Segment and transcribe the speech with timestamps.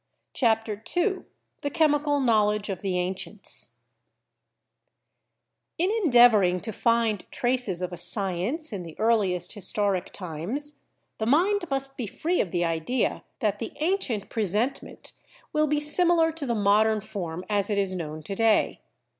[0.33, 1.25] CHAPTER II
[1.61, 3.73] THE CHEMICAL KNOWLEDGE OF THE ANCIENTS
[5.77, 10.79] In endeavoring to find traces of a science in the earliest historic times,
[11.19, 15.11] the mind must be free of the idea that the ancient presentment
[15.53, 18.81] will be similar to the modern form as it is known to day.